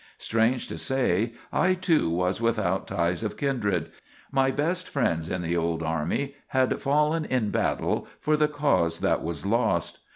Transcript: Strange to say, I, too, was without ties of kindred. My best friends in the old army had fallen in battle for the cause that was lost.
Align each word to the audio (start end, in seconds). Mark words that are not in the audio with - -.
Strange 0.17 0.67
to 0.67 0.79
say, 0.79 1.33
I, 1.53 1.75
too, 1.75 2.09
was 2.09 2.41
without 2.41 2.87
ties 2.87 3.21
of 3.21 3.37
kindred. 3.37 3.91
My 4.31 4.49
best 4.49 4.89
friends 4.89 5.29
in 5.29 5.43
the 5.43 5.55
old 5.55 5.83
army 5.83 6.33
had 6.47 6.81
fallen 6.81 7.23
in 7.23 7.51
battle 7.51 8.07
for 8.19 8.35
the 8.35 8.47
cause 8.47 9.01
that 9.01 9.21
was 9.21 9.45
lost. 9.45 9.99